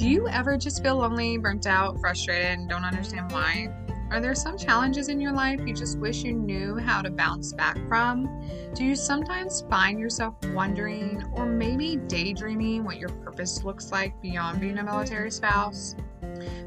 [0.00, 3.68] Do you ever just feel lonely, burnt out, frustrated, and don't understand why?
[4.10, 7.52] Are there some challenges in your life you just wish you knew how to bounce
[7.52, 8.26] back from?
[8.74, 14.58] Do you sometimes find yourself wondering or maybe daydreaming what your purpose looks like beyond
[14.58, 15.96] being a military spouse?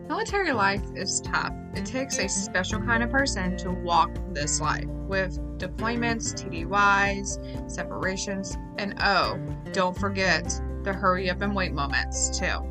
[0.07, 1.55] Military life is tough.
[1.73, 8.59] It takes a special kind of person to walk this life with deployments, TDYs, separations,
[8.77, 9.39] and oh,
[9.71, 12.69] don't forget the hurry up and wait moments, too.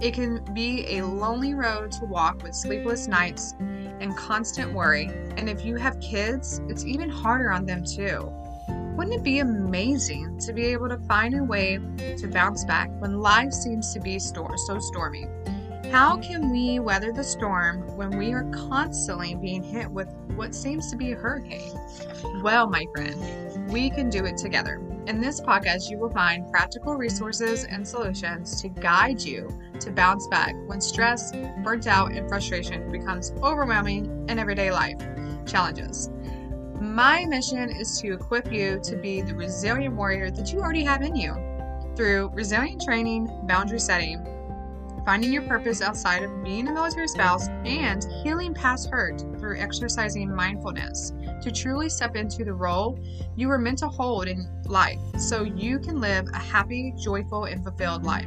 [0.00, 5.06] It can be a lonely road to walk with sleepless nights and constant worry,
[5.36, 8.30] and if you have kids, it's even harder on them, too.
[8.96, 11.78] Wouldn't it be amazing to be able to find a way
[12.18, 14.46] to bounce back when life seems to be so
[14.78, 15.26] stormy?
[15.90, 20.90] How can we weather the storm when we are constantly being hit with what seems
[20.90, 21.72] to be a hurricane?
[22.42, 24.80] Well, my friend, we can do it together.
[25.06, 29.48] In this podcast, you will find practical resources and solutions to guide you
[29.78, 31.30] to bounce back when stress,
[31.62, 34.98] burnt out, and frustration becomes overwhelming in everyday life
[35.46, 36.10] challenges.
[36.80, 41.02] My mission is to equip you to be the resilient warrior that you already have
[41.02, 41.36] in you
[41.94, 44.26] through resilient training, boundary setting,
[45.06, 50.34] finding your purpose outside of being a military spouse, and healing past hurt through exercising
[50.34, 52.98] mindfulness to truly step into the role
[53.36, 57.62] you were meant to hold in life so you can live a happy, joyful, and
[57.62, 58.26] fulfilled life.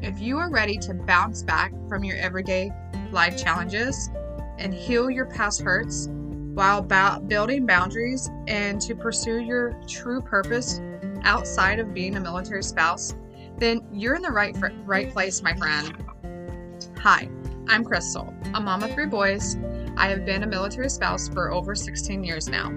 [0.00, 2.72] If you are ready to bounce back from your everyday
[3.10, 4.08] life challenges
[4.56, 6.08] and heal your past hurts
[6.54, 10.80] while ba- building boundaries and to pursue your true purpose
[11.22, 13.14] outside of being a military spouse,
[13.58, 16.04] then you're in the right right place, my friend.
[16.98, 17.28] Hi,
[17.68, 19.56] I'm Crystal, a mom of three boys.
[19.96, 22.70] I have been a military spouse for over 16 years now.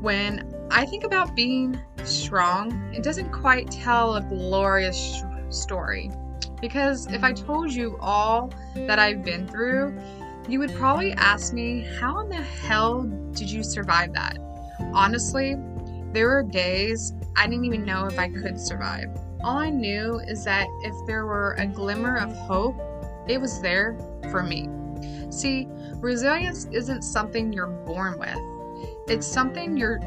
[0.00, 6.10] When I think about being strong, it doesn't quite tell a glorious sh- story.
[6.60, 9.98] Because if I told you all that I've been through,
[10.46, 13.02] you would probably ask me, How in the hell
[13.32, 14.36] did you survive that?
[14.92, 15.56] Honestly,
[16.12, 19.08] there were days I didn't even know if I could survive.
[19.44, 22.80] All I knew is that if there were a glimmer of hope,
[23.28, 23.94] it was there
[24.30, 24.70] for me.
[25.30, 28.38] See, resilience isn't something you're born with.
[29.06, 30.00] It's something you're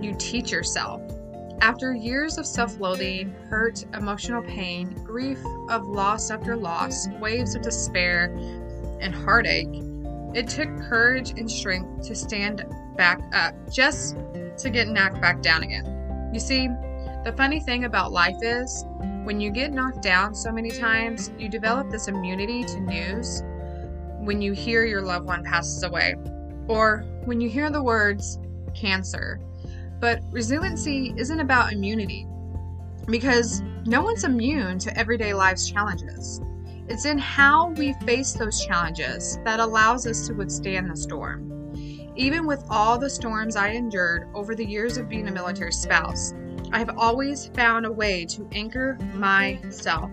[0.00, 1.02] you teach yourself.
[1.60, 8.34] After years of self-loathing, hurt, emotional pain, grief of loss after loss, waves of despair,
[8.98, 9.68] and heartache,
[10.34, 12.64] it took courage and strength to stand
[12.96, 14.16] back up just
[14.56, 16.30] to get knocked back down again.
[16.32, 16.70] You see,
[17.24, 18.84] the funny thing about life is,
[19.24, 23.42] when you get knocked down so many times, you develop this immunity to news
[24.18, 26.14] when you hear your loved one passes away,
[26.66, 28.38] or when you hear the words
[28.74, 29.38] cancer.
[29.98, 32.26] But resiliency isn't about immunity,
[33.06, 36.40] because no one's immune to everyday life's challenges.
[36.88, 41.46] It's in how we face those challenges that allows us to withstand the storm.
[42.16, 46.34] Even with all the storms I endured over the years of being a military spouse,
[46.72, 50.10] I have always found a way to anchor myself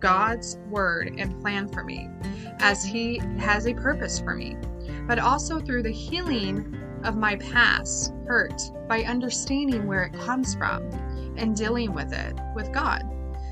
[0.00, 2.10] God's word and plan for me,
[2.58, 4.58] as He has a purpose for me,
[5.06, 10.90] but also through the healing of my past hurt by understanding where it comes from
[11.38, 13.02] and dealing with it with God,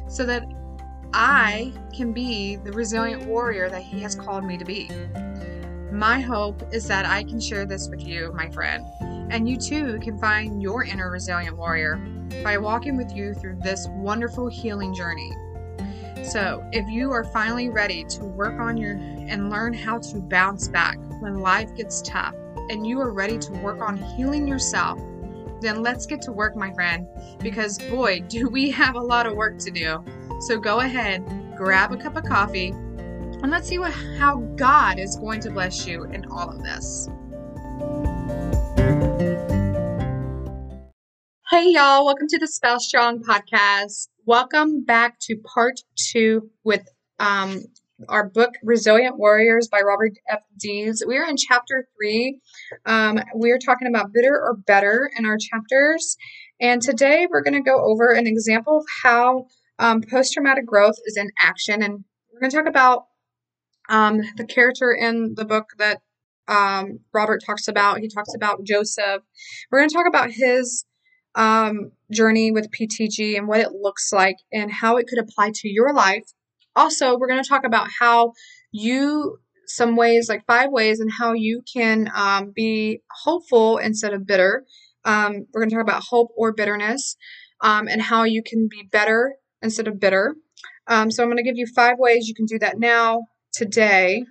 [0.07, 0.45] so that
[1.15, 4.91] I can be the resilient warrior that He has called me to be.
[5.91, 8.85] My hope is that I can share this with you, my friend,
[9.31, 11.99] and you too can find your inner resilient warrior
[12.43, 15.33] by walking with you through this wonderful healing journey.
[16.23, 20.69] So, if you are finally ready to work on your and learn how to bounce
[20.69, 22.35] back when life gets tough,
[22.71, 25.01] and you are ready to work on healing yourself,
[25.61, 27.09] then let's get to work, my friend,
[27.41, 30.03] because boy, do we have a lot of work to do.
[30.41, 31.25] So, go ahead,
[31.57, 35.87] grab a cup of coffee, and let's see what, how God is going to bless
[35.87, 37.09] you in all of this.
[41.53, 44.09] Hey, y'all, welcome to the Spouse Strong podcast.
[44.25, 46.81] Welcome back to part two with
[47.19, 47.61] um,
[48.09, 50.41] our book, Resilient Warriors by Robert F.
[50.59, 51.05] Dees.
[51.07, 52.41] We are in chapter three.
[52.87, 56.17] Um, we are talking about bitter or better in our chapters.
[56.59, 59.45] And today we're going to go over an example of how
[59.79, 61.83] um, post traumatic growth is in action.
[61.83, 62.03] And
[62.33, 63.09] we're going to talk about
[63.91, 66.01] um, the character in the book that
[66.49, 67.99] um, Robert talks about.
[67.99, 69.21] He talks about Joseph.
[69.71, 70.87] We're going to talk about his
[71.35, 75.69] um, journey with PTG and what it looks like and how it could apply to
[75.69, 76.25] your life.
[76.75, 78.33] Also, we're going to talk about how
[78.71, 84.27] you, some ways, like five ways, and how you can um, be hopeful instead of
[84.27, 84.65] bitter.
[85.05, 87.17] Um, we're going to talk about hope or bitterness
[87.61, 90.35] um, and how you can be better instead of bitter.
[90.87, 94.25] Um, so I'm going to give you five ways you can do that now, today.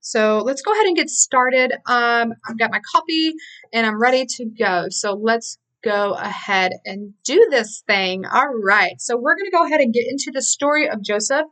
[0.00, 1.72] So let's go ahead and get started.
[1.86, 3.32] Um, I've got my copy
[3.72, 4.86] and I'm ready to go.
[4.90, 8.24] So let's go ahead and do this thing.
[8.26, 9.00] All right.
[9.00, 11.46] So we're going to go ahead and get into the story of Joseph.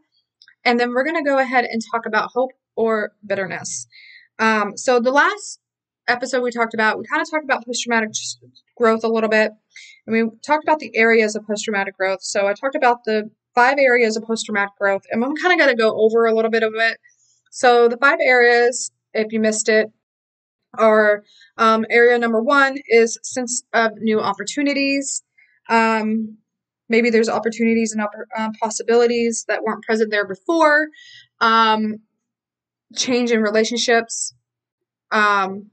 [0.65, 3.87] And then we're going to go ahead and talk about hope or bitterness.
[4.39, 5.61] Um, so the last
[6.09, 8.11] episode we talked about, we kind of talked about post traumatic
[8.77, 9.53] growth a little bit.
[10.06, 12.23] And we talked about the areas of post traumatic growth.
[12.23, 15.03] So I talked about the five areas of post traumatic growth.
[15.11, 16.99] And I'm kind of going to go over a little bit of it.
[17.58, 19.88] So the five areas, if you missed it,
[20.75, 21.25] are
[21.56, 25.25] um, area number one is sense of new opportunities.
[25.69, 26.38] Um,
[26.88, 28.06] maybe there's opportunities and
[28.37, 30.87] uh, possibilities that weren't present there before.
[31.40, 31.96] Um,
[32.94, 34.32] change in relationships.
[35.11, 35.72] Um,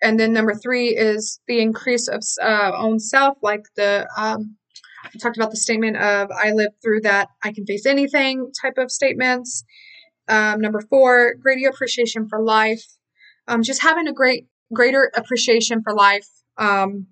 [0.00, 4.56] and then number three is the increase of uh, own self, like the um,
[5.04, 8.78] I talked about the statement of I live through that I can face anything type
[8.78, 9.64] of statements.
[10.28, 12.84] Um, number four, greater appreciation for life.
[13.46, 16.28] Um, just having a great greater appreciation for life.
[16.56, 17.08] Um,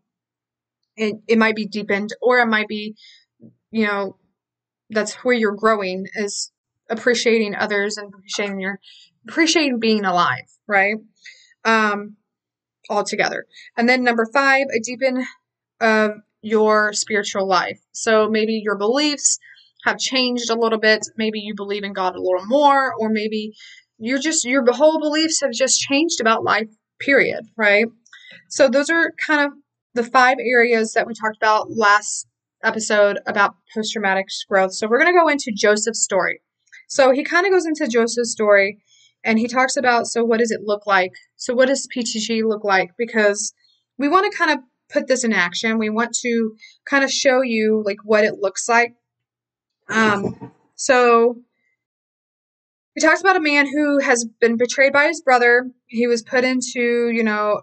[0.97, 2.97] it, it might be deepened or it might be,
[3.71, 4.17] you know,
[4.91, 6.53] that's where you're growing is
[6.91, 8.79] appreciating others and appreciating your
[9.29, 10.97] appreciating being alive, right?
[11.65, 12.17] Um,
[12.91, 13.47] all together.
[13.77, 15.25] And then number five, a deepen
[15.81, 16.13] of
[16.43, 17.81] your spiritual life.
[17.93, 19.39] So maybe your beliefs
[19.85, 21.07] have changed a little bit.
[21.17, 23.53] Maybe you believe in God a little more, or maybe
[23.99, 26.69] you're just your whole beliefs have just changed about life,
[27.01, 27.87] period, right?
[28.49, 29.53] So those are kind of
[29.95, 32.27] the five areas that we talked about last
[32.65, 34.73] episode about post traumatic growth.
[34.75, 36.41] So we're going to go into Joseph's story.
[36.89, 38.79] So he kind of goes into Joseph's story
[39.25, 41.13] and he talks about so what does it look like?
[41.37, 42.91] So what does PTG look like?
[42.99, 43.53] Because
[43.99, 44.59] we want to kind of
[44.93, 45.79] put this in action.
[45.79, 46.55] We want to
[46.89, 48.95] kind of show you like what it looks like.
[49.89, 51.37] Um, so
[52.95, 55.71] he talks about a man who has been betrayed by his brother.
[55.87, 57.63] He was put into, you know,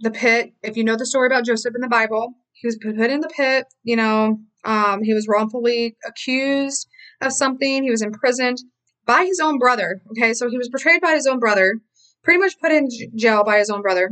[0.00, 0.52] the pit.
[0.62, 3.28] If you know the story about Joseph in the Bible, he was put in the
[3.28, 3.66] pit.
[3.82, 6.88] You know, um, he was wrongfully accused
[7.20, 7.82] of something.
[7.82, 8.58] He was imprisoned
[9.04, 10.00] by his own brother.
[10.10, 11.80] Okay, so he was betrayed by his own brother,
[12.22, 14.10] pretty much put in jail by his own brother.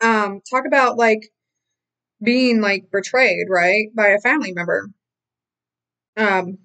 [0.00, 1.20] Um, talk about like
[2.22, 4.90] being like betrayed, right, by a family member.
[6.16, 6.58] Um,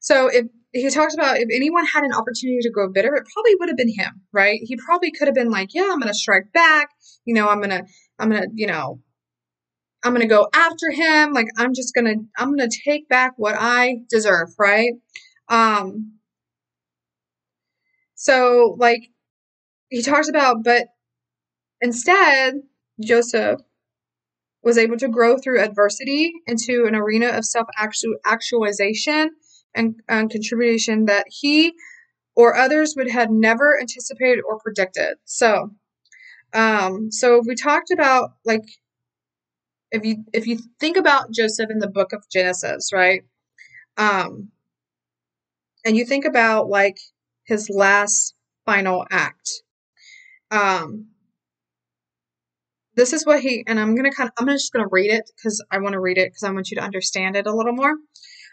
[0.00, 3.54] so if he talks about if anyone had an opportunity to grow bitter, it probably
[3.58, 4.60] would have been him, right?
[4.62, 6.90] He probably could have been like, yeah, I'm gonna strike back.
[7.24, 7.84] You know, I'm gonna,
[8.18, 9.00] I'm gonna, you know,
[10.04, 11.32] I'm gonna go after him.
[11.32, 14.92] Like I'm just gonna, I'm gonna take back what I deserve, right?
[15.48, 16.14] Um.
[18.14, 19.10] So like
[19.90, 20.88] he talks about, but
[21.80, 22.54] instead
[23.00, 23.60] Joseph
[24.62, 27.68] was able to grow through adversity into an arena of self
[28.26, 29.30] actualization
[29.74, 31.72] and, and contribution that he
[32.34, 35.16] or others would have never anticipated or predicted.
[35.24, 35.70] So,
[36.52, 38.64] um, so we talked about like
[39.90, 43.22] if you if you think about Joseph in the book of Genesis, right?
[43.96, 44.50] Um,
[45.84, 46.98] and you think about like
[47.44, 48.34] his last
[48.66, 49.50] final act.
[50.50, 51.08] Um,
[52.98, 55.64] this is what he and I'm gonna kind of I'm just gonna read it because
[55.70, 57.94] I want to read it because I want you to understand it a little more.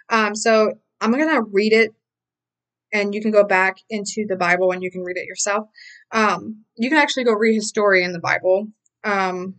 [0.10, 1.92] Um, so I'm gonna read it,
[2.94, 5.68] and you can go back into the Bible and you can read it yourself.
[6.12, 8.68] Um, you can actually go read his story in the Bible,
[9.04, 9.56] um,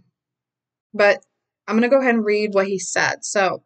[0.95, 1.19] but
[1.67, 3.25] I'm gonna go ahead and read what he said.
[3.25, 3.65] So.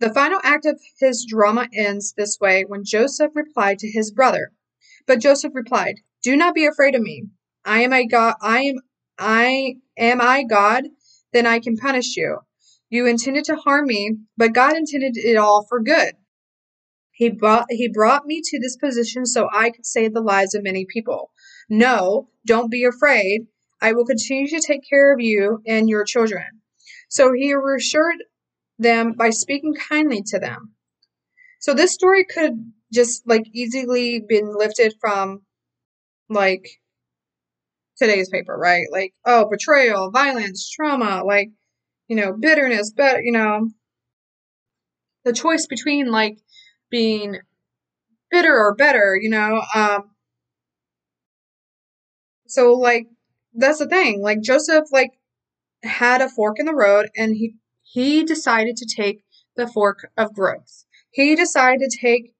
[0.00, 4.50] The final act of his drama ends this way when Joseph replied to his brother.
[5.06, 7.28] But Joseph replied, "Do not be afraid of me.
[7.64, 8.34] I am a God.
[8.42, 8.80] I am
[9.18, 10.84] I am I God?
[11.32, 12.38] Then I can punish you.
[12.90, 16.14] You intended to harm me, but God intended it all for good.
[17.12, 20.62] He brought he brought me to this position so I could save the lives of
[20.62, 21.32] many people.
[21.68, 23.48] No, don't be afraid.
[23.80, 26.44] I will continue to take care of you and your children.
[27.08, 28.22] So he reassured
[28.78, 30.74] them by speaking kindly to them.
[31.60, 35.42] So this story could just like easily been lifted from
[36.28, 36.68] like
[37.98, 38.86] today's paper, right?
[38.90, 41.50] Like, oh, betrayal, violence, trauma, like,
[42.08, 43.68] you know, bitterness, but, you know,
[45.24, 46.38] the choice between like
[46.90, 47.38] being
[48.30, 50.10] bitter or better, you know, um,
[52.46, 53.06] so like,
[53.54, 54.22] that's the thing.
[54.22, 55.10] Like, Joseph, like,
[55.82, 59.24] had a fork in the road and he, he decided to take
[59.56, 60.84] the fork of growth.
[61.10, 62.34] He decided to take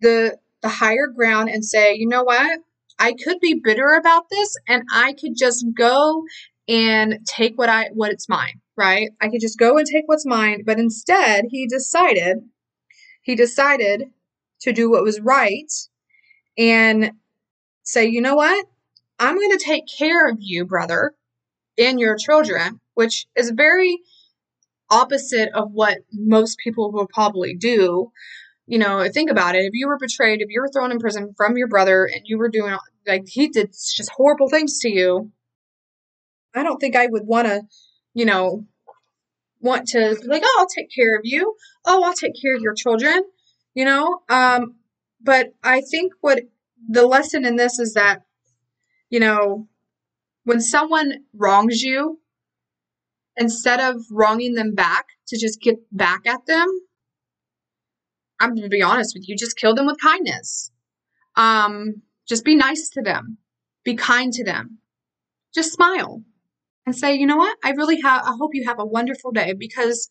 [0.00, 2.60] the, the higher ground and say, you know what?
[2.98, 6.24] I could be bitter about this and I could just go
[6.68, 9.10] and take what I what it's mine, right?
[9.20, 10.62] I could just go and take what's mine.
[10.66, 12.38] But instead, he decided,
[13.22, 14.04] he decided
[14.62, 15.72] to do what was right
[16.56, 17.12] and
[17.84, 18.66] say, you know what?
[19.18, 21.14] I'm going to take care of you, brother,
[21.78, 23.98] and your children, which is very
[24.90, 28.10] opposite of what most people will probably do.
[28.70, 29.64] You know, think about it.
[29.64, 32.36] If you were betrayed, if you were thrown in prison from your brother and you
[32.36, 35.32] were doing, like, he did just horrible things to you,
[36.54, 37.62] I don't think I would want to,
[38.12, 38.66] you know,
[39.60, 41.54] want to like, oh, I'll take care of you.
[41.86, 43.22] Oh, I'll take care of your children,
[43.72, 44.20] you know?
[44.28, 44.74] Um,
[45.18, 46.42] but I think what
[46.86, 48.22] the lesson in this is that,
[49.08, 49.66] you know,
[50.44, 52.20] when someone wrongs you,
[53.38, 56.66] instead of wronging them back to just get back at them,
[58.40, 60.70] I'm going to be honest with you, just kill them with kindness.
[61.36, 63.38] Um, just be nice to them.
[63.84, 64.78] Be kind to them.
[65.54, 66.22] Just smile
[66.86, 67.56] and say, you know what?
[67.64, 70.08] I really have, I hope you have a wonderful day because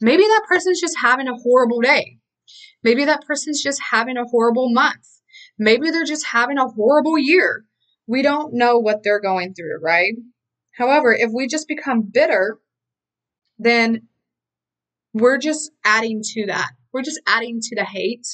[0.00, 2.18] maybe that person's just having a horrible day.
[2.82, 5.06] Maybe that person's just having a horrible month.
[5.58, 7.64] Maybe they're just having a horrible year.
[8.06, 10.14] We don't know what they're going through, right?
[10.72, 12.58] However, if we just become bitter,
[13.58, 14.08] then
[15.12, 16.70] we're just adding to that.
[16.92, 18.26] We're just adding to the hate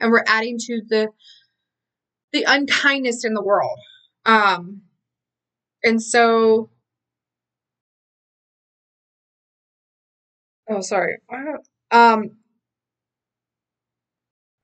[0.00, 1.08] and we're adding to the
[2.32, 3.78] the unkindness in the world.
[4.24, 4.82] Um
[5.82, 6.70] and so
[10.68, 11.18] oh sorry.
[11.90, 12.36] Um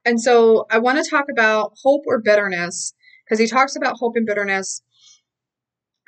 [0.05, 4.15] and so I want to talk about hope or bitterness because he talks about hope
[4.17, 4.83] and bitterness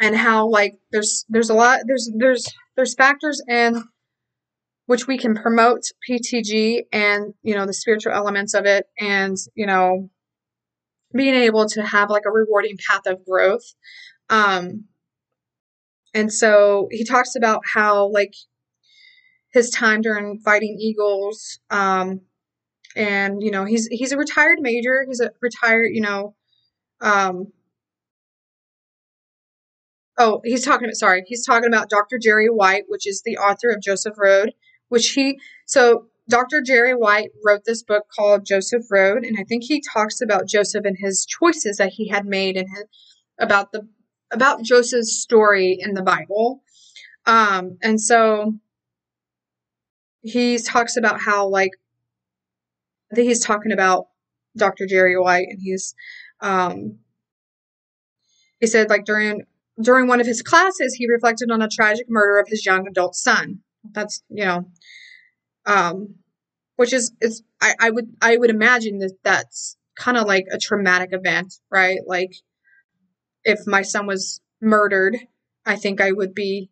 [0.00, 3.84] and how like there's there's a lot there's there's there's factors in
[4.90, 9.64] which we can promote PTG and you know the spiritual elements of it and you
[9.64, 10.10] know
[11.14, 13.62] being able to have like a rewarding path of growth.
[14.30, 14.86] Um
[16.12, 18.34] and so he talks about how like
[19.52, 22.22] his time during fighting eagles um
[22.96, 25.04] and you know he's he's a retired major.
[25.06, 26.34] He's a retired you know
[27.00, 27.52] um
[30.18, 33.70] oh he's talking about sorry he's talking about dr jerry white which is the author
[33.70, 34.52] of joseph road
[34.90, 39.64] which he so dr jerry white wrote this book called joseph road and i think
[39.64, 42.68] he talks about joseph and his choices that he had made and
[43.40, 43.88] about the
[44.30, 46.62] about joseph's story in the bible
[47.26, 48.52] um and so
[50.22, 51.72] he talks about how like
[53.10, 54.06] I think he's talking about
[54.56, 54.86] Dr.
[54.86, 55.94] Jerry White, and he's
[56.40, 56.98] um,
[58.60, 59.42] he said like during
[59.80, 63.14] during one of his classes he reflected on a tragic murder of his young adult
[63.14, 63.60] son.
[63.84, 64.70] That's you know,
[65.66, 66.16] um,
[66.76, 70.58] which is is I, I would I would imagine that that's kind of like a
[70.58, 71.98] traumatic event, right?
[72.06, 72.32] Like
[73.44, 75.16] if my son was murdered,
[75.64, 76.70] I think I would be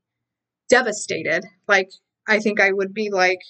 [0.68, 1.44] devastated.
[1.66, 1.90] Like
[2.26, 3.40] I think I would be like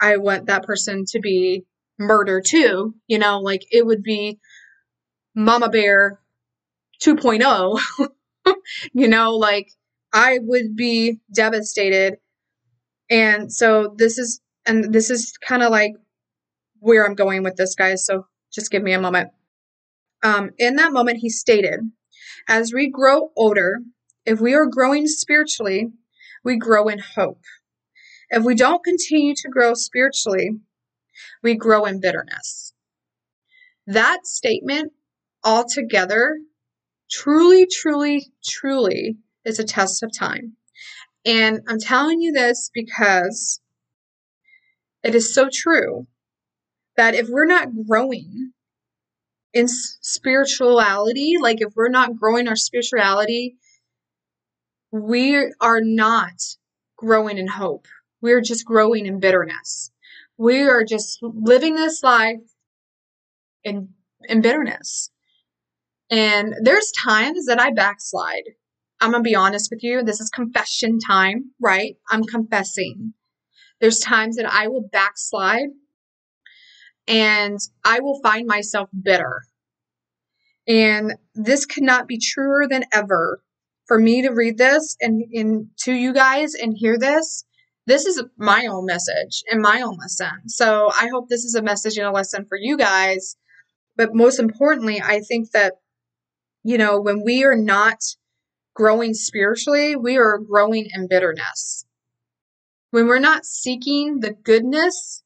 [0.00, 1.64] I want that person to be
[1.98, 2.94] murdered too.
[3.06, 4.38] You know, like it would be
[5.34, 6.20] Mama Bear
[7.02, 7.80] 2.0.
[8.92, 9.68] you know, like
[10.12, 12.18] I would be devastated.
[13.10, 15.92] And so this is, and this is kind of like
[16.80, 18.04] where I'm going with this, guys.
[18.04, 19.30] So just give me a moment.
[20.22, 21.80] Um, in that moment, he stated,
[22.48, 23.78] as we grow older,
[24.24, 25.90] if we are growing spiritually,
[26.44, 27.40] we grow in hope.
[28.30, 30.50] If we don't continue to grow spiritually,
[31.42, 32.72] we grow in bitterness.
[33.86, 34.92] That statement
[35.44, 36.38] altogether
[37.10, 40.56] truly, truly, truly is a test of time.
[41.24, 43.60] And I'm telling you this because
[45.02, 46.06] it is so true
[46.96, 48.52] that if we're not growing
[49.52, 53.56] in spirituality, like if we're not growing our spirituality,
[54.90, 56.34] we are not
[56.96, 57.86] growing in hope.
[58.20, 59.90] We're just growing in bitterness.
[60.38, 62.40] We are just living this life
[63.64, 63.90] in,
[64.28, 65.10] in bitterness.
[66.10, 68.50] And there's times that I backslide.
[69.02, 70.02] I'm going to be honest with you.
[70.02, 71.96] This is confession time, right?
[72.10, 73.14] I'm confessing.
[73.80, 75.68] There's times that I will backslide
[77.06, 79.42] and I will find myself bitter.
[80.66, 83.42] And this cannot be truer than ever
[83.86, 87.44] for me to read this and, and to you guys and hear this
[87.86, 90.48] this is my own message and my own lesson.
[90.48, 93.36] So I hope this is a message and a lesson for you guys.
[93.96, 95.74] But most importantly, I think that,
[96.62, 97.98] you know, when we are not
[98.74, 101.86] growing spiritually, we are growing in bitterness.
[102.90, 105.22] When we're not seeking the goodness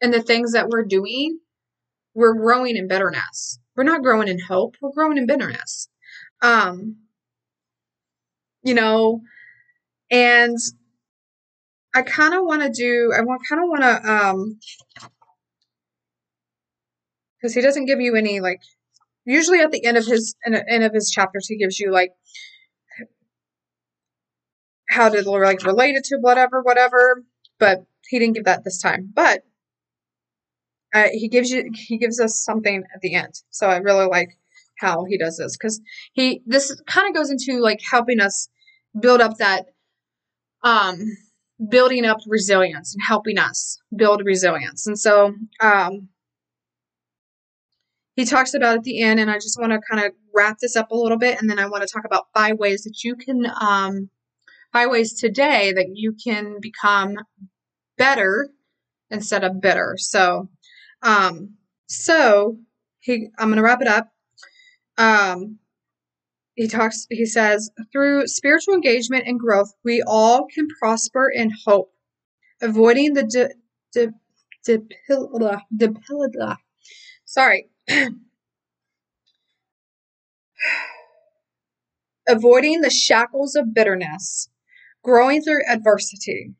[0.00, 1.40] and the things that we're doing,
[2.14, 3.58] we're growing in bitterness.
[3.76, 5.88] We're not growing in hope, we're growing in bitterness.
[6.42, 6.96] Um,
[8.62, 9.22] you know,
[10.10, 10.56] And
[11.94, 14.58] I kind of want to do, I want kind of want to, um,
[17.36, 18.60] because he doesn't give you any like,
[19.24, 22.10] usually at the end of his end of his chapters, he gives you like
[24.88, 27.24] how to like relate it to whatever, whatever.
[27.58, 29.10] But he didn't give that this time.
[29.14, 29.42] But
[30.94, 33.34] uh, he gives you he gives us something at the end.
[33.50, 34.30] So I really like
[34.78, 35.80] how he does this because
[36.12, 38.48] he this kind of goes into like helping us
[38.98, 39.66] build up that
[40.62, 40.98] um
[41.70, 44.86] building up resilience and helping us build resilience.
[44.86, 46.08] And so um
[48.16, 50.74] he talks about at the end, and I just want to kind of wrap this
[50.74, 53.14] up a little bit, and then I want to talk about five ways that you
[53.14, 54.08] can, um,
[54.72, 57.16] five ways today that you can become
[57.98, 58.48] better
[59.10, 59.96] instead of bitter.
[59.98, 60.48] So,
[61.02, 61.54] um,
[61.86, 62.58] so
[63.00, 64.08] he, I'm going to wrap it up.
[64.98, 65.58] Um,
[66.54, 71.92] he talks, he says, through spiritual engagement and growth, we all can prosper in hope,
[72.62, 73.50] avoiding the de,
[73.92, 74.14] de,
[74.64, 74.78] de,
[75.76, 76.66] de
[77.26, 77.68] sorry,
[82.26, 84.48] avoiding the shackles of bitterness,
[85.06, 86.52] growing through adversity.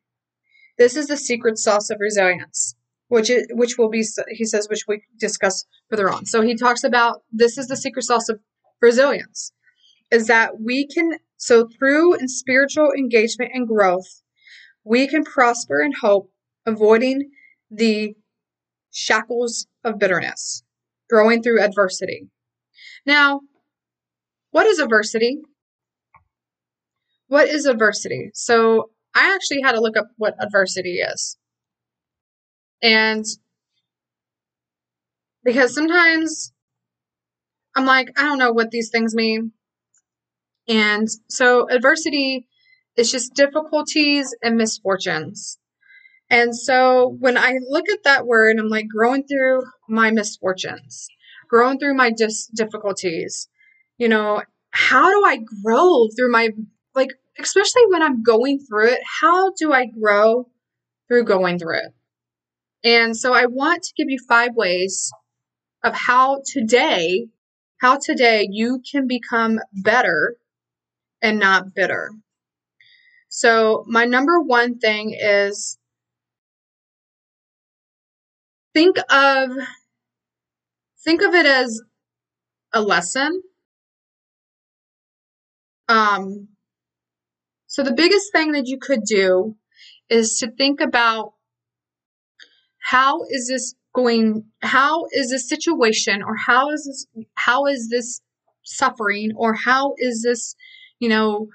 [0.77, 2.75] This is the secret sauce of resilience,
[3.09, 6.25] which it, which will be he says which we discuss further on.
[6.25, 8.39] So he talks about this is the secret sauce of
[8.81, 9.51] resilience
[10.11, 14.23] is that we can so through in spiritual engagement and growth,
[14.85, 16.31] we can prosper in hope,
[16.65, 17.29] avoiding
[17.69, 18.15] the
[18.91, 20.63] shackles of bitterness,
[21.09, 22.29] growing through adversity.
[23.05, 23.41] Now,
[24.51, 25.41] what is adversity?
[27.27, 28.31] What is adversity?
[28.33, 31.37] So I actually had to look up what adversity is.
[32.81, 33.25] And
[35.43, 36.53] because sometimes
[37.75, 39.51] I'm like, I don't know what these things mean.
[40.67, 42.47] And so adversity
[42.97, 45.57] is just difficulties and misfortunes.
[46.29, 51.07] And so when I look at that word, I'm like growing through my misfortunes,
[51.49, 53.47] growing through my dis- difficulties.
[53.97, 56.49] You know, how do I grow through my
[57.39, 60.49] especially when I'm going through it, how do I grow
[61.07, 61.93] through going through it?
[62.83, 65.11] And so I want to give you five ways
[65.83, 67.27] of how today,
[67.79, 70.37] how today you can become better
[71.21, 72.11] and not bitter.
[73.29, 75.77] So my number one thing is
[78.73, 79.51] think of
[81.03, 81.81] think of it as
[82.73, 83.41] a lesson.
[85.89, 86.49] Um,
[87.77, 89.55] so the biggest thing that you could do
[90.09, 91.33] is to think about
[92.79, 98.19] how is this going how is this situation or how is this how is this
[98.63, 100.55] suffering or how is this
[100.97, 101.49] you know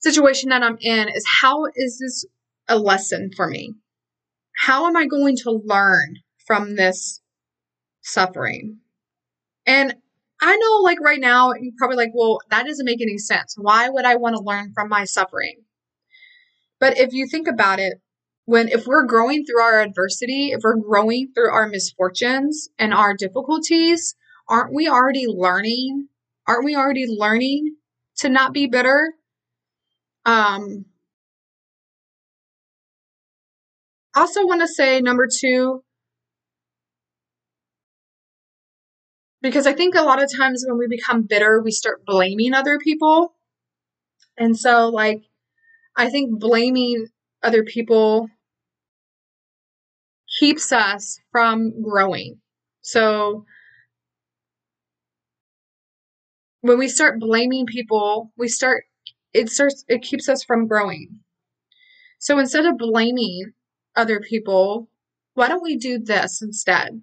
[0.00, 2.26] situation that I'm in is how is this
[2.68, 3.72] a lesson for me?
[4.54, 7.22] How am I going to learn from this
[8.02, 8.80] suffering?
[9.64, 9.94] And
[10.42, 13.54] I know, like, right now, you're probably like, well, that doesn't make any sense.
[13.56, 15.62] Why would I want to learn from my suffering?
[16.80, 17.94] But if you think about it,
[18.44, 23.14] when if we're growing through our adversity, if we're growing through our misfortunes and our
[23.14, 24.16] difficulties,
[24.48, 26.08] aren't we already learning?
[26.48, 27.76] Aren't we already learning
[28.16, 29.14] to not be bitter?
[30.26, 30.86] Um,
[34.16, 35.84] also want to say number two,
[39.42, 42.78] because I think a lot of times when we become bitter, we start blaming other
[42.78, 43.34] people.
[44.38, 45.22] And so, like,
[45.96, 47.08] I think blaming
[47.42, 48.28] other people
[50.38, 52.40] keeps us from growing.
[52.82, 53.44] So,
[56.62, 58.84] when we start blaming people, we start
[59.34, 61.20] it starts it keeps us from growing.
[62.18, 63.52] So instead of blaming
[63.96, 64.88] other people,
[65.34, 67.02] why don't we do this instead?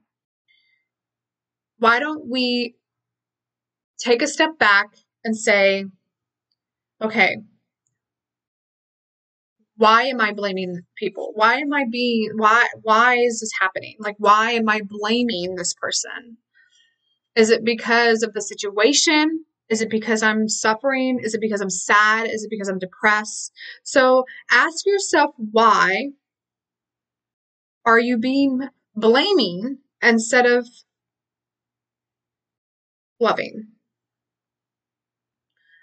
[1.80, 2.76] Why don't we
[4.00, 4.88] take a step back
[5.24, 5.86] and say,
[7.02, 7.38] okay,
[9.76, 11.32] why am I blaming people?
[11.36, 13.96] Why am I being, why, why is this happening?
[14.00, 16.38] Like, why am I blaming this person?
[17.36, 19.46] Is it because of the situation?
[19.70, 21.20] Is it because I'm suffering?
[21.24, 22.28] Is it because I'm sad?
[22.28, 23.54] Is it because I'm depressed?
[23.84, 26.10] So ask yourself why
[27.86, 30.68] are you being blaming instead of
[33.20, 33.68] loving.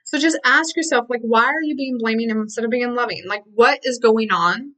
[0.05, 3.23] So just ask yourself, like, why are you being blaming instead of being loving?
[3.27, 4.75] Like, what is going on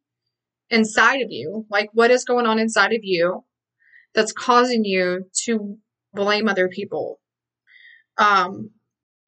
[0.70, 1.66] inside of you?
[1.70, 3.44] Like, what is going on inside of you
[4.14, 5.76] that's causing you to
[6.14, 7.20] blame other people?
[8.16, 8.70] Um,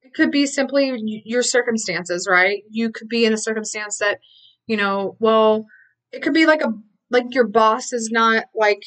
[0.03, 0.93] it could be simply
[1.25, 2.63] your circumstances, right?
[2.71, 4.19] You could be in a circumstance that,
[4.67, 5.67] you know, well,
[6.13, 6.73] it could be like a
[7.11, 8.83] like your boss is not like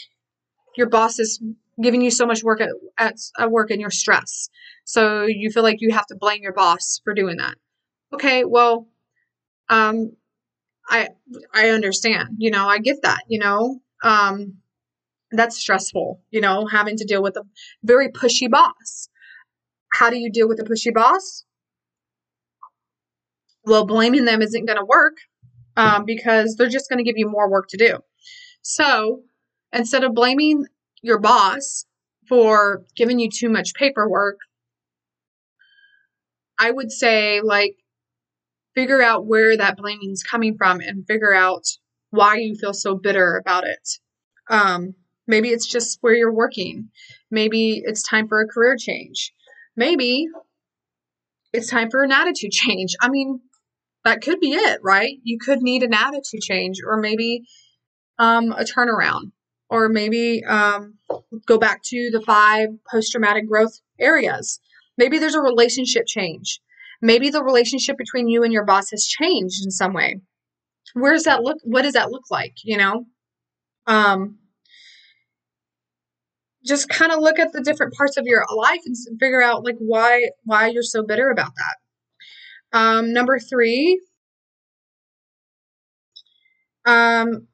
[0.76, 1.42] your boss is
[1.82, 4.52] giving you so much work at, at, at work and you're stressed.
[4.86, 7.56] So you feel like you have to blame your boss for doing that.
[8.14, 8.88] Okay, well,
[9.70, 10.12] um,
[10.88, 11.10] I
[11.54, 12.36] I understand.
[12.38, 13.22] You know, I get that.
[13.28, 14.58] You know, um,
[15.32, 16.22] that's stressful.
[16.30, 17.44] You know, having to deal with a
[17.84, 19.10] very pushy boss.
[19.94, 21.46] How do you deal with a pushy boss?
[23.66, 25.18] Well, blaming them isn't going to work
[25.78, 28.00] um, because they're just going to give you more work to do.
[28.62, 29.22] So
[29.72, 30.66] instead of blaming
[31.04, 31.86] your boss
[32.28, 34.40] for giving you too much paperwork,
[36.58, 37.76] I would say, like,
[38.74, 41.64] figure out where that blaming is coming from and figure out
[42.10, 43.90] why you feel so bitter about it.
[44.50, 44.96] Um,
[45.28, 46.90] maybe it's just where you're working.
[47.30, 49.34] Maybe it's time for a career change.
[49.76, 50.28] Maybe
[51.52, 52.96] it's time for an attitude change.
[53.02, 53.42] I mean,
[54.06, 55.18] that could be it, right?
[55.24, 57.44] You could need an attitude change or maybe
[58.20, 59.32] um, a turnaround
[59.70, 60.96] or maybe um,
[61.46, 64.60] go back to the five post traumatic growth areas.
[64.98, 66.60] Maybe there's a relationship change.
[67.02, 70.22] Maybe the relationship between you and your boss has changed in some way.
[70.94, 71.58] Where does that look?
[71.64, 72.54] What does that look like?
[72.64, 73.06] You know,
[73.88, 74.38] um,
[76.66, 79.76] just kind of look at the different parts of your life and figure out like
[79.80, 82.78] why why you're so bitter about that.
[82.78, 84.02] Um, number three,
[86.86, 87.48] um,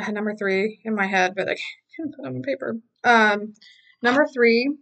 [0.00, 1.56] I had number three in my head, but I
[1.96, 2.76] can't put them on paper.
[3.04, 3.54] Um,
[4.02, 4.76] number three.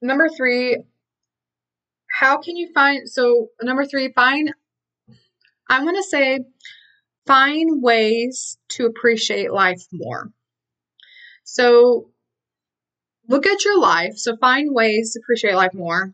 [0.00, 0.84] Number three,
[2.12, 4.52] how can you find so number three find
[5.68, 6.40] i'm going to say
[7.26, 10.30] find ways to appreciate life more
[11.42, 12.11] so
[13.28, 14.16] look at your life.
[14.16, 16.12] So find ways to appreciate life more.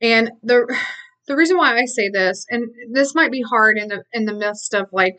[0.00, 0.66] And the
[1.28, 4.34] the reason why i say this and this might be hard in the in the
[4.34, 5.14] midst of like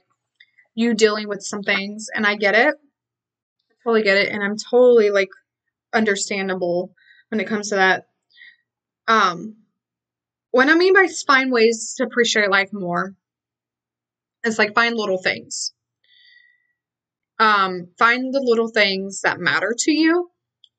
[0.76, 2.76] you dealing with some things and i get it.
[2.76, 5.30] I totally get it and i'm totally like
[5.94, 6.92] understandable
[7.30, 8.06] when it comes to that.
[9.08, 9.56] Um,
[10.52, 13.16] what I mean by find ways to appreciate life more
[14.46, 15.73] is like find little things.
[17.44, 20.32] Um, find the little things that matter to you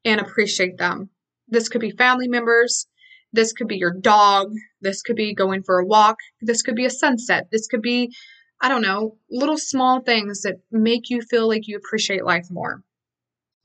[0.02, 1.10] and appreciate them.
[1.46, 2.86] This could be family members.
[3.34, 4.50] This could be your dog.
[4.80, 6.16] This could be going for a walk.
[6.40, 7.48] This could be a sunset.
[7.52, 8.14] This could be,
[8.62, 12.82] I don't know, little small things that make you feel like you appreciate life more.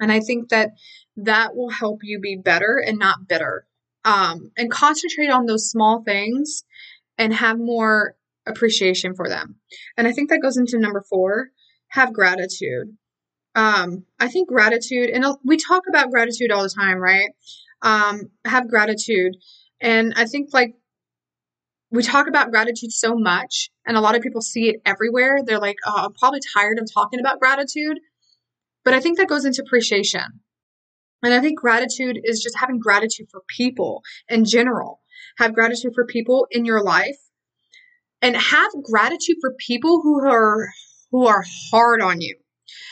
[0.02, 0.72] And I think that
[1.16, 3.66] that will help you be better and not bitter
[4.04, 6.64] um, and concentrate on those small things
[7.18, 9.56] and have more appreciation for them.
[9.96, 11.52] And I think that goes into number four
[11.90, 12.96] have gratitude.
[13.56, 17.30] Um, I think gratitude, and we talk about gratitude all the time, right?
[17.82, 19.36] Um, have gratitude.
[19.82, 20.76] And I think like
[21.92, 25.40] we talk about gratitude so much, and a lot of people see it everywhere.
[25.44, 28.00] They're like, oh, I'm probably tired of talking about gratitude.
[28.86, 30.42] But I think that goes into appreciation.
[31.22, 35.02] And I think gratitude is just having gratitude for people in general.
[35.38, 37.18] Have gratitude for people in your life
[38.22, 40.70] and have gratitude for people who are
[41.12, 42.36] who are hard on you.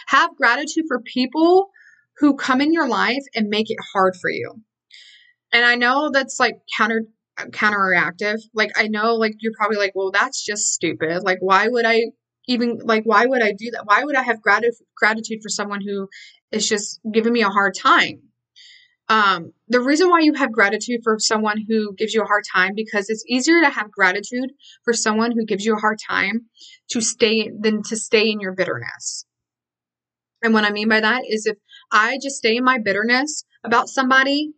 [0.08, 1.70] Have gratitude for people
[2.18, 4.62] who come in your life and make it hard for you.
[5.52, 7.06] And I know that's like counter
[7.40, 8.40] counterreactive.
[8.54, 11.24] Like I know like you're probably like, "Well, that's just stupid.
[11.24, 12.06] Like why would I
[12.48, 13.86] even like why would I do that?
[13.86, 16.08] Why would I have gratitude gratitude for someone who
[16.52, 18.22] is just giving me a hard time.
[19.10, 22.74] Um, the reason why you have gratitude for someone who gives you a hard time
[22.76, 24.52] because it's easier to have gratitude
[24.84, 26.48] for someone who gives you a hard time
[26.90, 29.26] to stay than to stay in your bitterness.
[30.44, 31.58] And what I mean by that is if
[31.92, 34.52] I just stay in my bitterness about somebody,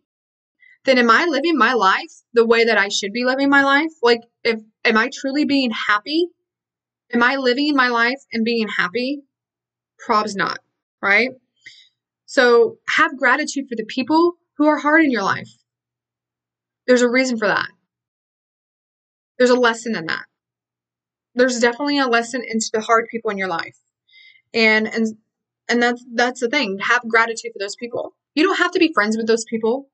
[0.84, 3.92] then am I living my life the way that I should be living my life?
[4.02, 6.26] Like if am I truly being happy?
[7.12, 9.22] Am I living my life and being happy?
[10.06, 10.58] Probs not,
[11.00, 11.30] right?
[12.26, 15.48] So have gratitude for the people who are hard in your life.
[16.86, 17.68] There's a reason for that.
[19.38, 20.26] There's a lesson in that.
[21.34, 23.78] There's definitely a lesson into the hard people in your life.
[24.52, 25.16] And and
[25.70, 26.78] and that's that's the thing.
[26.90, 28.14] Have gratitude for those people.
[28.34, 29.88] You don't have to be friends with those people.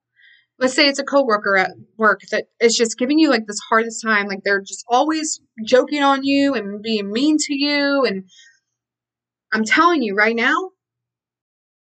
[0.59, 4.02] Let's say it's a coworker at work that is just giving you like this hardest
[4.02, 4.26] time.
[4.26, 8.05] Like they're just always joking on you and being mean to you.
[8.05, 8.29] And
[9.52, 10.70] I'm telling you right now,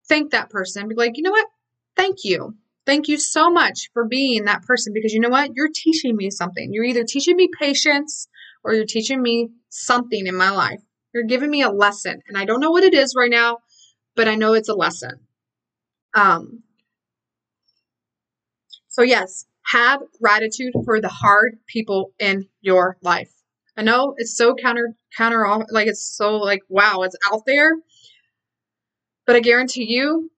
[0.10, 0.90] thank that person.
[0.90, 1.48] Be like, you know what?
[1.96, 2.56] Thank you.
[2.86, 5.52] Thank you so much for being that person because you know what?
[5.56, 6.72] You're teaching me something.
[6.72, 8.28] You're either teaching me patience
[8.64, 10.82] or you're teaching me something in my life.
[11.14, 13.60] You're giving me a lesson, and I don't know what it is right now,
[14.16, 15.22] but I know it's a lesson.
[16.14, 16.64] Um,
[18.90, 23.32] so, yes, have gratitude for the hard people in your life.
[23.78, 27.72] I know it's so counter counter off like it's so like wow, it's out there.
[29.26, 30.32] But I guarantee you,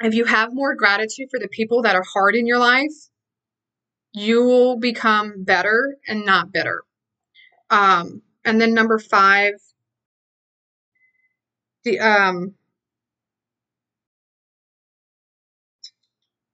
[0.00, 2.92] if you have more gratitude for the people that are hard in your life,
[4.12, 6.84] you will become better and not bitter.
[7.70, 9.54] Um, and then number five,
[11.84, 12.54] the um,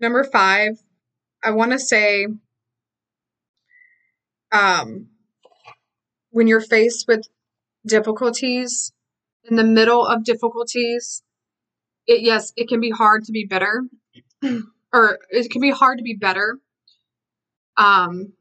[0.00, 0.78] number five,
[1.42, 2.26] I want to say,
[4.52, 5.08] um,
[6.30, 7.26] when you're faced with
[7.86, 8.92] difficulties,
[9.44, 11.22] in the middle of difficulties,
[12.06, 13.84] it yes, it can be hard to be bitter,
[14.92, 16.58] or it can be hard to be better.
[17.76, 18.34] Um,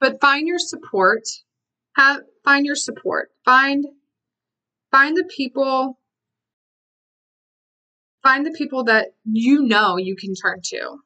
[0.00, 1.22] but find your support.
[1.96, 3.30] Have find your support.
[3.44, 3.84] Find
[4.90, 5.98] find the people
[8.22, 10.98] find the people that you know you can turn to.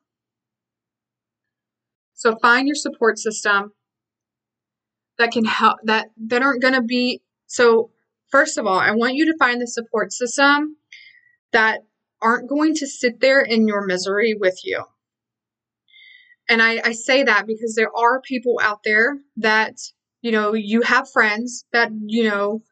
[2.15, 3.73] So find your support system
[5.19, 7.91] that can help that that aren't going to be so
[8.31, 10.77] first of all, I want you to find the support system
[11.53, 11.81] that
[12.21, 14.85] aren't going to sit there in your misery with you.
[16.49, 19.75] And I, I say that because there are people out there that,
[20.23, 22.63] you know, you have friends that, you know,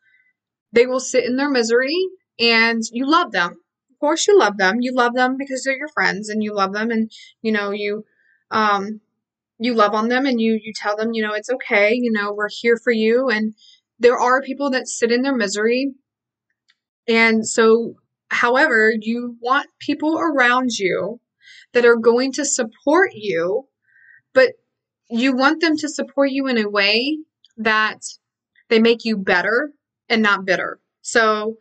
[0.73, 1.97] they will sit in their misery
[2.38, 3.53] and you love them.
[3.90, 4.77] Of course you love them.
[4.81, 7.11] You love them because they're your friends and you love them and,
[7.43, 8.05] you know, you
[8.51, 9.01] um
[9.59, 12.33] you love on them and you you tell them, you know, it's okay, you know,
[12.33, 13.55] we're here for you and
[14.05, 15.95] there are people that sit in their misery.
[17.09, 17.95] And so
[18.29, 21.21] however, you want people around you
[21.73, 23.67] that are going to support you,
[24.35, 24.51] but
[25.09, 27.17] you want them to support you in a way
[27.57, 28.03] that
[28.69, 29.73] they make you better
[30.11, 30.81] and not bitter.
[31.01, 31.57] So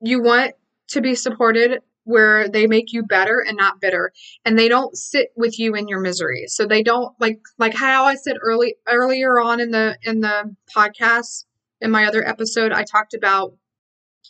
[0.00, 0.54] you want
[0.88, 4.12] to be supported where they make you better and not bitter
[4.44, 6.44] and they don't sit with you in your misery.
[6.46, 10.54] So they don't like like how i said early earlier on in the in the
[10.74, 11.44] podcast
[11.80, 13.54] in my other episode i talked about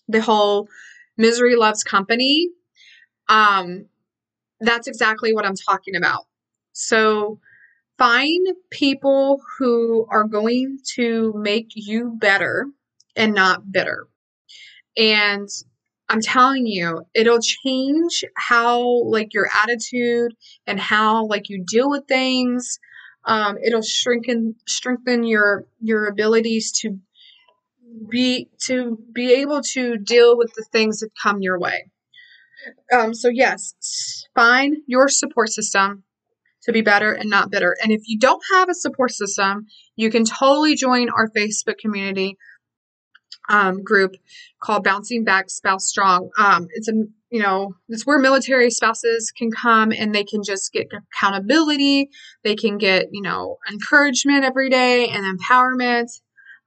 [0.08, 0.68] the whole
[1.16, 2.48] misery loves company.
[3.28, 3.86] Um
[4.60, 6.24] that's exactly what i'm talking about.
[6.72, 7.38] So
[7.98, 12.66] find people who are going to make you better
[13.16, 14.06] and not bitter.
[14.96, 15.48] And
[16.08, 20.34] I'm telling you, it'll change how like your attitude
[20.66, 22.78] and how like you deal with things.
[23.24, 26.98] Um, it'll strengthen strengthen your your abilities to
[28.08, 31.90] be to be able to deal with the things that come your way.
[32.92, 33.74] Um, so yes,
[34.34, 36.04] find your support system
[36.62, 37.76] to be better and not bitter.
[37.82, 42.36] And if you don't have a support system, you can totally join our Facebook community
[43.48, 44.16] um, group
[44.60, 46.30] called Bouncing Back Spouse Strong.
[46.38, 46.92] Um, it's a
[47.30, 52.10] you know it's where military spouses can come and they can just get accountability.
[52.44, 56.08] They can get you know encouragement every day and empowerment.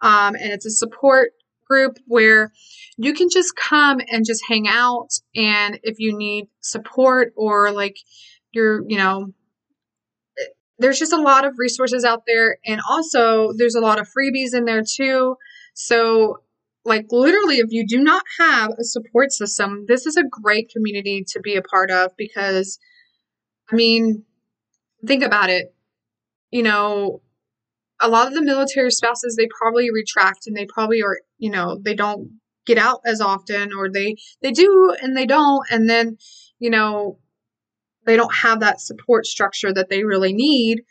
[0.01, 1.31] Um, and it's a support
[1.67, 2.51] group where
[2.97, 5.09] you can just come and just hang out.
[5.35, 7.97] And if you need support or like
[8.51, 9.33] you're you know
[10.79, 14.53] there's just a lot of resources out there and also there's a lot of freebies
[14.53, 15.35] in there too
[15.73, 16.37] so
[16.89, 21.23] like literally if you do not have a support system this is a great community
[21.25, 22.77] to be a part of because
[23.71, 24.25] i mean
[25.05, 25.73] think about it.
[26.51, 27.21] You know
[28.01, 31.77] a lot of the military spouses they probably retract and they probably are you know
[31.81, 35.65] they don't get out as often or they they do and they don't.
[35.71, 36.17] And then
[36.59, 37.19] you know
[38.05, 40.83] they don't have that support structure that they really need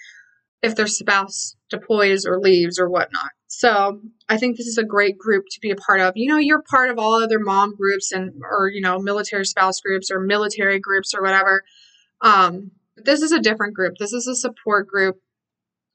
[0.62, 3.30] if their spouse deploys or leaves or whatnot.
[3.46, 6.12] So I think this is a great group to be a part of.
[6.16, 9.80] You know, you're part of all other mom groups and or you know military spouse
[9.80, 11.62] groups or military groups or whatever.
[12.20, 13.94] Um, this is a different group.
[13.98, 15.16] This is a support group.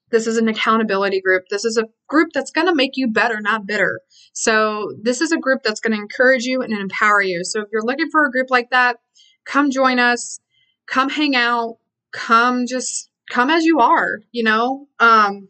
[0.09, 1.45] This is an accountability group.
[1.49, 3.99] This is a group that's going to make you better, not bitter.
[4.33, 7.43] So this is a group that's going to encourage you and empower you.
[7.43, 8.97] So if you're looking for a group like that,
[9.45, 10.39] come join us
[10.85, 11.77] come hang out,
[12.11, 14.87] come just come as you are, you know?
[14.99, 15.49] Um,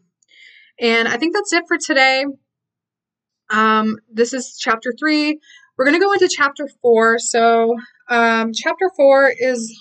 [0.78, 2.24] and I think that's it for today.
[3.50, 5.38] Um, this is chapter three.
[5.76, 7.18] We're going to go into chapter four.
[7.18, 7.74] So,
[8.08, 9.76] um, chapter four is,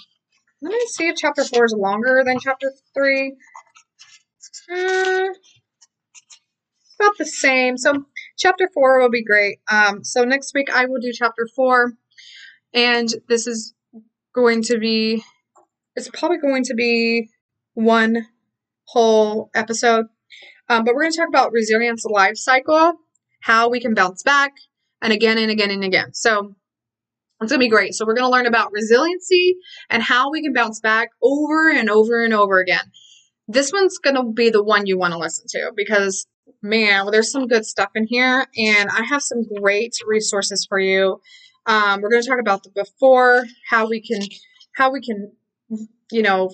[0.62, 3.36] let me see if chapter four is longer than chapter three.
[4.72, 5.28] Uh,
[7.00, 7.78] about the same.
[7.78, 8.06] So,
[8.38, 9.60] chapter four will be great.
[9.70, 11.94] Um, so, next week I will do chapter four.
[12.74, 13.76] And this is
[14.34, 15.24] going to be
[15.96, 17.30] it's probably going to be
[17.74, 18.28] one
[18.86, 20.08] whole episode.
[20.70, 22.94] Um, but we're going to talk about resilience life cycle,
[23.42, 24.54] how we can bounce back,
[25.02, 26.14] and again and again and again.
[26.14, 26.56] So
[27.42, 27.94] it's going to be great.
[27.94, 29.58] So we're going to learn about resiliency
[29.90, 32.92] and how we can bounce back over and over and over again.
[33.48, 36.26] This one's going to be the one you want to listen to because
[36.62, 40.80] man, well, there's some good stuff in here, and I have some great resources for
[40.80, 41.20] you.
[41.66, 44.22] Um, we're going to talk about the before, how we can,
[44.76, 45.34] how we can,
[46.12, 46.52] you know,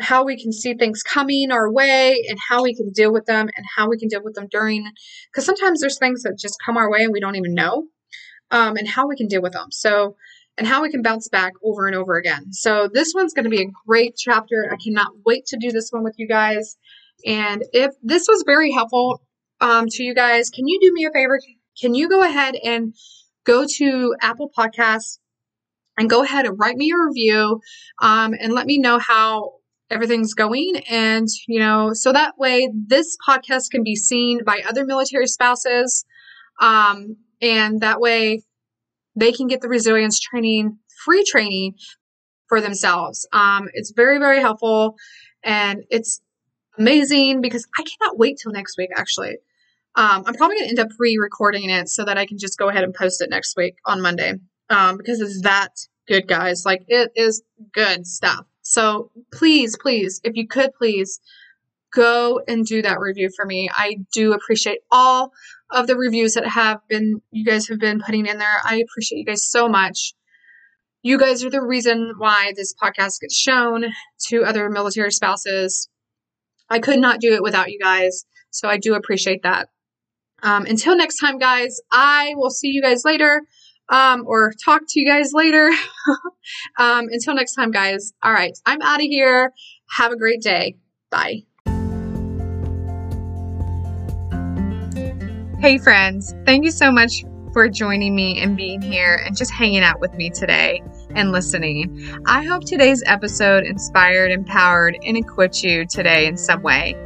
[0.00, 3.48] how we can see things coming our way and how we can deal with them
[3.54, 4.90] and how we can deal with them during
[5.30, 7.84] because sometimes there's things that just come our way and we don't even know
[8.50, 9.70] um, and how we can deal with them.
[9.70, 10.16] So
[10.56, 12.52] and how we can bounce back over and over again.
[12.52, 14.70] So this one's going to be a great chapter.
[14.72, 16.76] I cannot wait to do this one with you guys.
[17.26, 19.20] And if this was very helpful
[19.60, 21.40] um, to you guys can you do me a favor?
[21.80, 22.94] Can you go ahead and
[23.44, 25.18] go to apple podcasts
[25.98, 27.60] and go ahead and write me a review
[28.00, 29.54] um, and let me know how
[29.90, 30.82] everything's going.
[30.90, 36.04] And, you know, so that way this podcast can be seen by other military spouses.
[36.60, 38.42] Um, and that way
[39.16, 41.74] they can get the resilience training, free training
[42.48, 43.26] for themselves.
[43.32, 44.96] Um, it's very, very helpful
[45.42, 46.20] and it's
[46.78, 49.36] amazing because I cannot wait till next week, actually.
[49.96, 52.58] Um, I'm probably going to end up re recording it so that I can just
[52.58, 54.34] go ahead and post it next week on Monday
[54.70, 55.70] um, because it's that
[56.08, 56.64] good, guys.
[56.66, 57.42] Like, it is
[57.72, 58.44] good stuff.
[58.64, 61.20] So please, please, if you could please
[61.94, 63.70] go and do that review for me.
[63.72, 65.32] I do appreciate all
[65.70, 68.60] of the reviews that have been you guys have been putting in there.
[68.64, 70.14] I appreciate you guys so much.
[71.02, 73.84] You guys are the reason why this podcast gets shown
[74.26, 75.88] to other military spouses.
[76.68, 79.68] I could not do it without you guys, so I do appreciate that.
[80.42, 83.42] Um, until next time, guys, I will see you guys later
[83.88, 85.70] um, or talk to you guys later.
[86.78, 88.12] um, until next time, guys.
[88.22, 89.52] All right, I'm out of here.
[89.90, 90.76] Have a great day.
[91.10, 91.42] Bye.
[95.60, 96.34] Hey, friends.
[96.44, 100.12] Thank you so much for joining me and being here and just hanging out with
[100.14, 100.82] me today
[101.14, 102.20] and listening.
[102.26, 106.96] I hope today's episode inspired, empowered, and equipped you today in some way.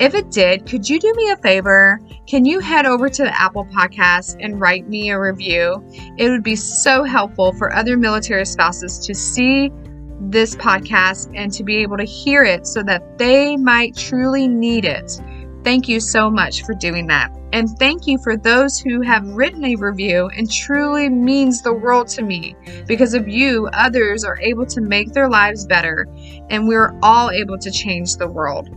[0.00, 2.00] If it did, could you do me a favor?
[2.28, 5.84] Can you head over to the Apple Podcast and write me a review?
[6.16, 9.72] It would be so helpful for other military spouses to see
[10.20, 14.84] this podcast and to be able to hear it so that they might truly need
[14.84, 15.20] it.
[15.64, 17.36] Thank you so much for doing that.
[17.52, 22.06] And thank you for those who have written a review and truly means the world
[22.08, 22.54] to me.
[22.86, 26.06] Because of you, others are able to make their lives better,
[26.50, 28.68] and we're all able to change the world.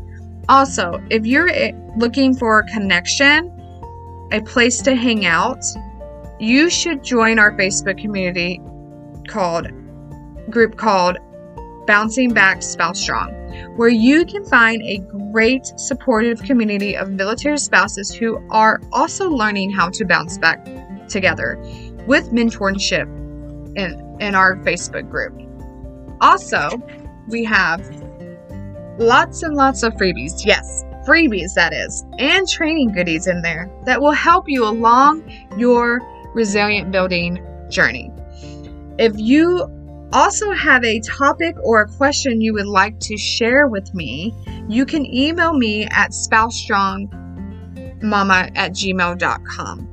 [0.52, 3.50] Also, if you're eh, looking for a connection,
[4.34, 5.64] a place to hang out,
[6.42, 8.62] you should join our Facebook community
[9.30, 9.68] called
[10.50, 11.18] group called
[11.88, 13.32] Bouncing Back Spouse Strong,
[13.78, 14.98] where you can find a
[15.32, 20.66] great supportive community of military spouses who are also learning how to bounce back
[21.08, 21.58] together
[22.08, 23.08] with mentorship
[23.78, 25.34] in, in our Facebook group.
[26.20, 26.72] Also,
[27.30, 27.80] we have
[28.98, 30.46] Lots and lots of freebies.
[30.46, 35.24] Yes, freebies, that is, and training goodies in there that will help you along
[35.58, 36.02] your
[36.34, 38.12] resilient building journey.
[38.98, 39.68] If you
[40.14, 44.34] also have a topic or a question you would like to share with me,
[44.68, 49.88] you can email me at spousestrongmama at gmail.com.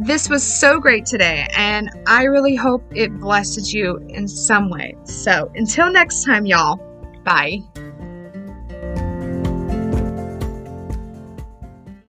[0.00, 4.96] This was so great today, and I really hope it blessed you in some way.
[5.04, 6.80] So until next time, y'all,
[7.24, 7.62] bye.